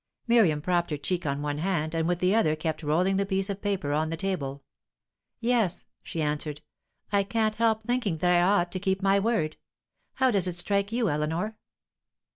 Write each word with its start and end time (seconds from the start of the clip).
Miriam 0.25 0.63
propped 0.63 0.89
her 0.89 0.97
cheek 0.97 1.27
on 1.27 1.43
one 1.43 1.59
hand, 1.59 1.93
and 1.93 2.07
with 2.07 2.17
the 2.17 2.33
other 2.33 2.55
kept 2.55 2.81
rolling 2.81 3.17
the 3.17 3.23
piece 3.27 3.51
of 3.51 3.61
paper 3.61 3.93
on 3.93 4.09
the 4.09 4.17
table. 4.17 4.63
"Yes," 5.39 5.85
she 6.01 6.23
answered, 6.23 6.63
"I 7.11 7.21
can't 7.21 7.53
help 7.57 7.83
thinking 7.83 8.17
that 8.17 8.31
I 8.33 8.41
ought 8.41 8.71
to 8.71 8.79
keep 8.79 9.03
my 9.03 9.19
word. 9.19 9.57
How 10.15 10.31
does 10.31 10.47
it 10.47 10.53
strike 10.55 10.91
you, 10.91 11.07
Eleanor?" 11.07 11.55